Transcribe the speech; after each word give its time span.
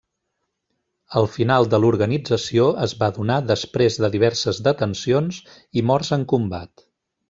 El 1.21 1.29
final 1.33 1.69
de 1.73 1.81
l'organització 1.83 2.67
es 2.87 2.97
va 3.03 3.11
donar 3.19 3.37
després 3.53 4.01
de 4.05 4.13
diverses 4.19 4.65
detencions 4.73 5.43
i 5.83 5.89
morts 5.93 6.15
en 6.21 6.31
combat. 6.37 6.89